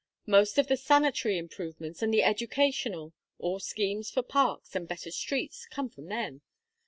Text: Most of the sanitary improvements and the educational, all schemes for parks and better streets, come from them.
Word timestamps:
Most 0.25 0.57
of 0.57 0.65
the 0.67 0.77
sanitary 0.77 1.37
improvements 1.37 2.01
and 2.01 2.11
the 2.11 2.23
educational, 2.23 3.13
all 3.37 3.59
schemes 3.59 4.09
for 4.09 4.23
parks 4.23 4.75
and 4.75 4.87
better 4.87 5.11
streets, 5.11 5.67
come 5.67 5.89
from 5.91 6.07
them. 6.07 6.41